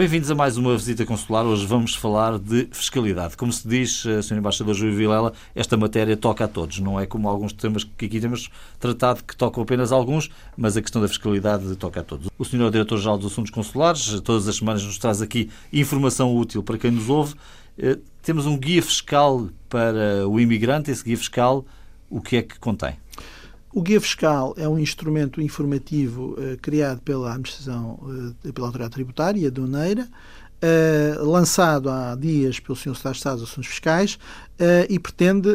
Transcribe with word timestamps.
Bem-vindos 0.00 0.30
a 0.30 0.34
mais 0.34 0.56
uma 0.56 0.74
visita 0.78 1.04
consular. 1.04 1.44
Hoje 1.44 1.66
vamos 1.66 1.94
falar 1.94 2.38
de 2.38 2.66
fiscalidade. 2.72 3.36
Como 3.36 3.52
se 3.52 3.68
diz, 3.68 4.06
eh, 4.06 4.22
Sr. 4.22 4.38
Embaixador 4.38 4.74
Júlio 4.74 4.96
Vilela, 4.96 5.34
esta 5.54 5.76
matéria 5.76 6.16
toca 6.16 6.46
a 6.46 6.48
todos. 6.48 6.80
Não 6.80 6.98
é 6.98 7.04
como 7.04 7.28
alguns 7.28 7.52
temas 7.52 7.84
que 7.84 8.06
aqui 8.06 8.18
temos 8.18 8.48
tratado 8.78 9.22
que 9.22 9.36
tocam 9.36 9.62
apenas 9.62 9.92
alguns, 9.92 10.30
mas 10.56 10.74
a 10.74 10.80
questão 10.80 11.02
da 11.02 11.06
fiscalidade 11.06 11.76
toca 11.76 12.00
a 12.00 12.02
todos. 12.02 12.30
O 12.38 12.44
Sr. 12.46 12.62
É 12.62 12.70
Diretor-Geral 12.70 13.18
dos 13.18 13.30
Assuntos 13.30 13.50
Consulares 13.50 14.18
todas 14.22 14.48
as 14.48 14.56
semanas 14.56 14.82
nos 14.82 14.96
traz 14.96 15.20
aqui 15.20 15.50
informação 15.70 16.34
útil 16.34 16.62
para 16.62 16.78
quem 16.78 16.90
nos 16.90 17.10
ouve. 17.10 17.34
Eh, 17.76 17.98
temos 18.22 18.46
um 18.46 18.56
guia 18.56 18.82
fiscal 18.82 19.50
para 19.68 20.26
o 20.26 20.40
imigrante. 20.40 20.90
Esse 20.90 21.04
guia 21.04 21.18
fiscal, 21.18 21.62
o 22.08 22.22
que 22.22 22.38
é 22.38 22.42
que 22.42 22.58
contém? 22.58 22.96
O 23.72 23.82
Guia 23.82 24.00
Fiscal 24.00 24.52
é 24.56 24.68
um 24.68 24.76
instrumento 24.76 25.40
informativo 25.40 26.32
uh, 26.32 26.58
criado 26.60 27.00
pela 27.02 27.28
Administração, 27.28 28.00
uh, 28.02 28.52
pela 28.52 28.66
Autoridade 28.66 28.94
Tributária, 28.94 29.48
Doneira, 29.48 30.08
uh, 30.60 31.24
lançado 31.24 31.88
há 31.88 32.16
dias 32.16 32.58
pelo 32.58 32.74
Sr. 32.74 32.96
Secretário 32.96 33.12
de 33.12 33.18
Estado 33.18 33.38
dos 33.38 33.50
Assuntos 33.50 33.70
Fiscais 33.70 34.18
e 34.90 34.98
pretende 34.98 35.48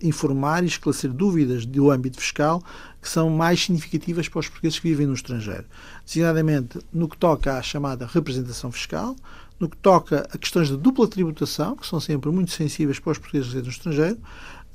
informar 0.00 0.64
e 0.64 0.68
esclarecer 0.68 1.12
dúvidas 1.12 1.66
do 1.66 1.90
âmbito 1.90 2.18
fiscal 2.18 2.62
que 3.02 3.08
são 3.10 3.28
mais 3.28 3.62
significativas 3.62 4.26
para 4.26 4.40
os 4.40 4.48
portugueses 4.48 4.78
que 4.78 4.88
vivem 4.88 5.06
no 5.06 5.12
estrangeiro. 5.12 5.64
Designadamente 6.06 6.78
no 6.90 7.08
que 7.08 7.18
toca 7.18 7.58
à 7.58 7.62
chamada 7.62 8.06
representação 8.06 8.72
fiscal, 8.72 9.14
no 9.60 9.68
que 9.68 9.76
toca 9.76 10.26
a 10.32 10.38
questões 10.38 10.68
de 10.68 10.78
dupla 10.78 11.06
tributação, 11.06 11.76
que 11.76 11.86
são 11.86 12.00
sempre 12.00 12.30
muito 12.30 12.52
sensíveis 12.52 12.98
para 12.98 13.12
os 13.12 13.18
portugueses 13.18 13.48
que 13.48 13.56
vivem 13.56 13.68
no 13.68 13.76
estrangeiro, 13.76 14.18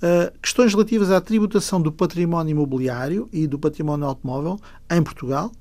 Uh, 0.01 0.31
questões 0.41 0.73
relativas 0.73 1.11
à 1.11 1.21
tributação 1.21 1.79
do 1.79 1.91
património 1.91 2.51
imobiliário 2.51 3.29
e 3.31 3.45
do 3.45 3.59
património 3.59 4.07
automóvel 4.07 4.59
em 4.89 5.03
Portugal, 5.03 5.51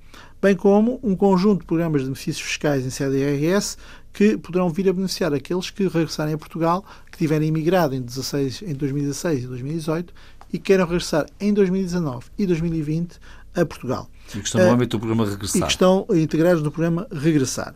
bem 0.40 0.56
como 0.56 0.98
um 1.02 1.14
conjunto 1.14 1.60
de 1.60 1.66
programas 1.66 2.00
de 2.00 2.06
benefícios 2.06 2.40
fiscais 2.40 2.86
em 2.86 2.90
sede 2.90 3.16
IRS 3.16 3.76
que 4.12 4.36
poderão 4.38 4.68
vir 4.68 4.88
a 4.88 4.92
beneficiar 4.92 5.32
aqueles 5.34 5.70
que 5.70 5.84
regressarem 5.84 6.34
a 6.34 6.38
Portugal, 6.38 6.84
que 7.10 7.18
tiverem 7.18 7.48
imigrado 7.48 7.94
em, 7.94 8.00
16, 8.00 8.62
em 8.62 8.74
2016 8.74 9.44
e 9.44 9.46
2018 9.46 10.14
e 10.52 10.58
queiram 10.58 10.84
regressar 10.84 11.26
em 11.38 11.52
2019 11.52 12.26
e 12.38 12.46
2020 12.46 13.18
a 13.54 13.64
Portugal. 13.64 14.08
E 14.34 14.38
que 14.38 14.46
estão 14.46 14.60
no 14.60 14.68
uh, 14.68 14.72
âmbito 14.72 14.96
do 14.96 15.00
programa 15.00 15.28
Regressar. 15.28 15.58
E 15.58 15.62
que 15.62 15.70
estão 15.70 16.06
integrados 16.10 16.62
no 16.62 16.70
programa 16.70 17.06
Regressar. 17.12 17.74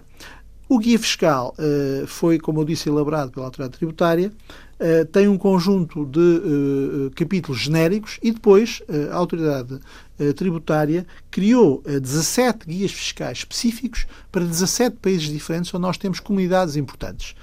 O 0.69 0.79
guia 0.79 0.99
fiscal 0.99 1.55
uh, 1.59 2.07
foi, 2.07 2.39
como 2.39 2.61
eu 2.61 2.65
disse, 2.65 2.89
elaborado 2.89 3.31
pela 3.31 3.47
autoridade 3.47 3.77
tributária, 3.77 4.33
uh, 4.81 5.05
tem 5.07 5.29
um 5.29 5.37
conjunto 5.37 6.07
de 6.07 6.19
uh, 6.19 7.11
capítulos 7.15 7.61
genéricos 7.61 8.19
e 8.23 8.33
depois 8.33 8.83
a 9.11 9.15
autoridade 9.15 9.79
tributária 10.37 11.07
criou 11.31 11.83
17 11.85 12.67
guias 12.67 12.93
fiscais 12.93 13.39
específicos 13.39 14.07
para 14.31 14.45
17 14.45 14.97
países 14.97 15.29
diferentes 15.29 15.75
onde 15.75 15.83
nós 15.83 15.99
temos 15.99 16.21
comunidades 16.21 16.77
importantes. 16.77 17.35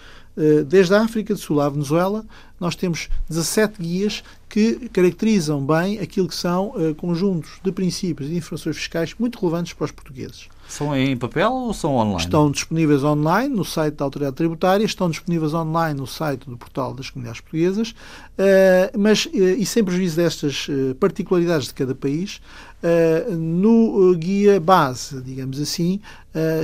Desde 0.67 0.95
a 0.95 1.01
África 1.01 1.33
do 1.33 1.39
Sul 1.39 1.59
à 1.59 1.67
Venezuela, 1.67 2.23
nós 2.61 2.75
temos 2.75 3.09
17 3.27 3.81
guias 3.81 4.23
que 4.47 4.87
caracterizam 4.89 5.65
bem 5.65 5.99
aquilo 5.99 6.27
que 6.27 6.35
são 6.35 6.73
conjuntos 6.97 7.59
de 7.63 7.71
princípios 7.71 8.29
e 8.29 8.35
informações 8.35 8.77
fiscais 8.77 9.15
muito 9.17 9.39
relevantes 9.39 9.73
para 9.73 9.85
os 9.85 9.91
portugueses. 9.91 10.47
São 10.71 10.95
em 10.95 11.17
papel 11.17 11.51
ou 11.51 11.73
são 11.73 11.95
online? 11.95 12.23
Estão 12.23 12.49
disponíveis 12.49 13.03
online 13.03 13.53
no 13.53 13.65
site 13.65 13.95
da 13.95 14.05
Autoridade 14.05 14.37
Tributária, 14.37 14.85
estão 14.85 15.09
disponíveis 15.09 15.53
online 15.53 15.99
no 15.99 16.07
site 16.07 16.49
do 16.49 16.57
Portal 16.57 16.93
das 16.93 17.09
Comunidades 17.09 17.41
Portuguesas, 17.41 17.89
uh, 17.89 18.97
mas, 18.97 19.25
uh, 19.25 19.29
e 19.33 19.65
sem 19.65 19.83
prejuízo 19.83 20.15
destas 20.15 20.69
uh, 20.69 20.95
particularidades 20.95 21.67
de 21.67 21.73
cada 21.73 21.93
país, 21.93 22.41
no 23.37 24.15
guia 24.15 24.59
base, 24.59 25.21
digamos 25.21 25.61
assim, 25.61 26.01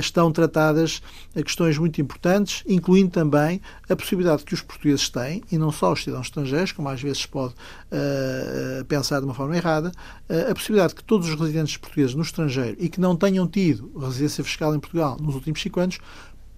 estão 0.00 0.32
tratadas 0.32 1.00
questões 1.44 1.78
muito 1.78 2.00
importantes, 2.00 2.64
incluindo 2.66 3.10
também 3.10 3.62
a 3.88 3.94
possibilidade 3.94 4.42
que 4.42 4.52
os 4.52 4.60
portugueses 4.60 5.08
têm, 5.08 5.44
e 5.52 5.56
não 5.56 5.70
só 5.70 5.87
os 5.92 6.02
cidadãos 6.02 6.26
estrangeiros, 6.26 6.72
como 6.72 6.88
às 6.88 7.00
vezes 7.00 7.26
pode 7.26 7.54
pensar 8.86 9.20
de 9.20 9.24
uma 9.24 9.34
forma 9.34 9.56
errada, 9.56 9.92
a 10.50 10.54
possibilidade 10.54 10.94
que 10.94 11.02
todos 11.02 11.28
os 11.28 11.38
residentes 11.38 11.76
portugueses 11.76 12.14
no 12.14 12.22
estrangeiro 12.22 12.76
e 12.78 12.88
que 12.88 13.00
não 13.00 13.16
tenham 13.16 13.46
tido 13.46 13.90
residência 13.98 14.44
fiscal 14.44 14.74
em 14.74 14.80
Portugal 14.80 15.16
nos 15.20 15.34
últimos 15.34 15.60
cinco 15.60 15.80
anos 15.80 15.98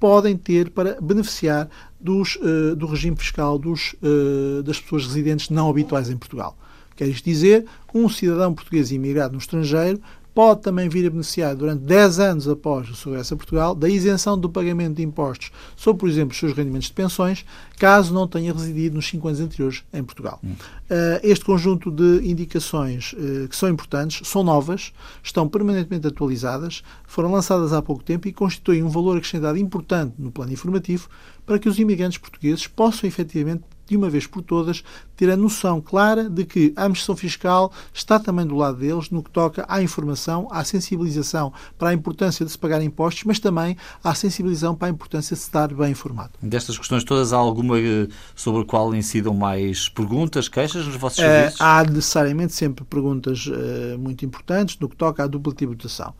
podem 0.00 0.34
ter 0.34 0.70
para 0.70 0.98
beneficiar 1.00 1.68
dos, 2.00 2.36
uh, 2.36 2.74
do 2.74 2.86
regime 2.86 3.14
fiscal 3.14 3.58
dos, 3.58 3.94
uh, 4.02 4.62
das 4.62 4.80
pessoas 4.80 5.06
residentes 5.06 5.50
não 5.50 5.68
habituais 5.68 6.08
em 6.08 6.16
Portugal. 6.16 6.56
Quer 6.96 7.06
isto 7.06 7.24
dizer, 7.24 7.66
um 7.94 8.08
cidadão 8.08 8.54
português 8.54 8.90
imigrado 8.90 9.34
no 9.34 9.38
estrangeiro 9.38 10.00
pode 10.34 10.62
também 10.62 10.88
vir 10.88 11.06
a 11.06 11.10
beneficiar 11.10 11.54
durante 11.54 11.82
10 11.84 12.18
anos 12.18 12.48
após 12.48 12.88
o 12.88 12.94
seu 12.94 13.12
regresso 13.12 13.34
a 13.34 13.36
Portugal 13.36 13.74
da 13.74 13.88
isenção 13.88 14.38
do 14.38 14.48
pagamento 14.48 14.96
de 14.96 15.02
impostos 15.02 15.50
sobre, 15.76 16.00
por 16.00 16.08
exemplo, 16.08 16.32
os 16.32 16.38
seus 16.38 16.52
rendimentos 16.52 16.88
de 16.88 16.94
pensões, 16.94 17.44
caso 17.78 18.12
não 18.14 18.26
tenha 18.26 18.52
residido 18.52 18.96
nos 18.96 19.08
5 19.08 19.28
anos 19.28 19.40
anteriores 19.40 19.82
em 19.92 20.02
Portugal. 20.02 20.40
Hum. 20.42 20.52
Uh, 20.52 21.20
este 21.22 21.44
conjunto 21.44 21.90
de 21.90 22.28
indicações 22.28 23.12
uh, 23.12 23.48
que 23.48 23.56
são 23.56 23.68
importantes, 23.68 24.26
são 24.28 24.42
novas, 24.42 24.92
estão 25.22 25.48
permanentemente 25.48 26.06
atualizadas, 26.06 26.82
foram 27.06 27.30
lançadas 27.32 27.72
há 27.72 27.82
pouco 27.82 28.02
tempo 28.02 28.28
e 28.28 28.32
constituem 28.32 28.82
um 28.82 28.88
valor 28.88 29.16
acrescentado 29.16 29.58
importante 29.58 30.14
no 30.18 30.30
plano 30.30 30.52
informativo 30.52 31.08
para 31.44 31.58
que 31.58 31.68
os 31.68 31.78
imigrantes 31.78 32.18
portugueses 32.18 32.66
possam 32.66 33.08
efetivamente 33.08 33.64
de 33.90 33.96
uma 33.96 34.08
vez 34.08 34.26
por 34.26 34.40
todas, 34.40 34.84
ter 35.16 35.28
a 35.30 35.36
noção 35.36 35.80
clara 35.80 36.30
de 36.30 36.44
que 36.44 36.72
a 36.76 36.82
administração 36.82 37.16
fiscal 37.16 37.72
está 37.92 38.20
também 38.20 38.46
do 38.46 38.54
lado 38.54 38.78
deles 38.78 39.10
no 39.10 39.20
que 39.20 39.30
toca 39.30 39.66
à 39.68 39.82
informação, 39.82 40.46
à 40.50 40.62
sensibilização 40.64 41.52
para 41.76 41.88
a 41.88 41.92
importância 41.92 42.46
de 42.46 42.52
se 42.52 42.58
pagar 42.58 42.80
impostos, 42.82 43.24
mas 43.24 43.40
também 43.40 43.76
à 44.02 44.14
sensibilização 44.14 44.76
para 44.76 44.88
a 44.88 44.90
importância 44.90 45.34
de 45.34 45.42
se 45.42 45.48
estar 45.48 45.74
bem 45.74 45.90
informado. 45.90 46.30
Destas 46.40 46.78
questões 46.78 47.02
todas, 47.02 47.32
há 47.32 47.36
alguma 47.36 47.78
eh, 47.80 48.06
sobre 48.36 48.62
a 48.62 48.64
qual 48.64 48.94
incidam 48.94 49.34
mais 49.34 49.88
perguntas, 49.88 50.48
queixas 50.48 50.86
nos 50.86 50.94
vossos 50.94 51.18
serviços? 51.18 51.58
Uh, 51.58 51.64
há 51.64 51.84
necessariamente 51.84 52.52
sempre 52.52 52.84
perguntas 52.84 53.46
uh, 53.46 53.98
muito 53.98 54.24
importantes 54.24 54.78
no 54.78 54.88
que 54.88 54.96
toca 54.96 55.24
à 55.24 55.26
dupla 55.26 55.52
tributação 55.52 56.14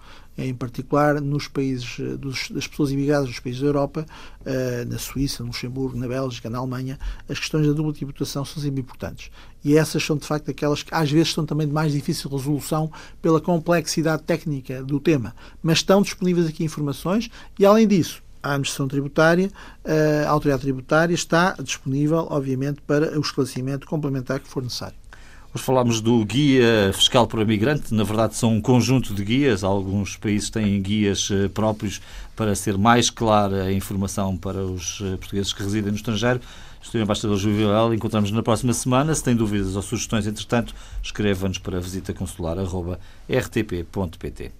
em 0.45 0.55
particular 0.55 1.21
nos 1.21 1.49
países 1.49 1.99
eh, 2.01 2.17
dos, 2.17 2.51
das 2.51 2.67
pessoas 2.67 2.91
imigradas 2.91 3.29
nos 3.29 3.39
países 3.41 3.61
da 3.61 3.67
Europa, 3.67 4.07
uh, 4.41 4.91
na 4.91 4.99
Suíça, 4.99 5.43
no 5.43 5.49
Luxemburgo, 5.49 5.99
na 5.99 6.09
Bélgica, 6.09 6.49
na 6.49 6.59
Alemanha, 6.59 6.99
as 7.29 7.39
questões 7.39 7.67
da 7.67 7.73
dupla 7.73 7.93
tributação 7.93 8.45
são 8.45 8.63
sempre 8.63 8.81
importantes. 8.81 9.31
E 9.65 9.77
essas 9.77 10.03
são, 10.05 10.17
de 10.17 10.27
facto, 10.27 10.51
aquelas 10.51 10.83
que 10.83 10.95
às 10.95 11.11
vezes 11.11 11.33
são 11.33 11.45
também 11.45 11.67
de 11.67 11.73
mais 11.73 11.93
difícil 11.93 12.31
resolução 12.31 12.91
pela 13.21 13.41
complexidade 13.41 14.23
técnica 14.23 14.83
do 14.83 14.99
tema. 14.99 15.35
Mas 15.63 15.79
estão 15.79 16.01
disponíveis 16.01 16.47
aqui 16.47 16.65
informações 16.65 17.29
e, 17.59 17.67
além 17.67 17.87
disso, 17.87 18.23
a 18.43 18.51
administração 18.51 18.89
tributária, 18.89 19.51
eh, 19.85 20.25
a 20.27 20.31
autoridade 20.31 20.63
tributária 20.63 21.15
está 21.15 21.55
disponível, 21.63 22.27
obviamente, 22.31 22.81
para 22.87 23.19
o 23.19 23.21
esclarecimento 23.21 23.87
complementar 23.87 24.41
que 24.41 24.49
for 24.49 24.63
necessário. 24.63 24.97
Hoje 25.53 25.65
falámos 25.65 26.01
do 26.01 26.25
Guia 26.25 26.93
Fiscal 26.95 27.27
para 27.27 27.45
Migrante. 27.45 27.93
Na 27.93 28.05
verdade, 28.05 28.37
são 28.37 28.55
um 28.55 28.61
conjunto 28.61 29.13
de 29.13 29.25
guias. 29.25 29.65
Alguns 29.65 30.17
países 30.17 30.49
têm 30.49 30.81
guias 30.81 31.29
eh, 31.29 31.49
próprios 31.49 32.01
para 32.37 32.55
ser 32.55 32.79
mais 32.79 33.11
clara 33.11 33.65
a 33.65 33.73
informação 33.73 34.37
para 34.37 34.65
os 34.65 35.01
eh, 35.03 35.17
portugueses 35.17 35.53
que 35.53 35.61
residem 35.61 35.91
no 35.91 35.97
estrangeiro. 35.97 36.41
Sr. 36.81 36.99
Embaixador 36.99 37.37
Júlio 37.37 37.57
Vilela, 37.57 37.93
encontramos 37.93 38.31
na 38.31 38.45
próxima 38.45 38.73
semana. 38.73 39.13
Se 39.13 39.25
tem 39.25 39.35
dúvidas 39.35 39.75
ou 39.75 39.83
sugestões, 39.83 40.25
entretanto, 40.25 40.73
escreva-nos 41.03 41.59
para 41.59 41.81
visitaconsular.rtp.pt. 41.81 44.60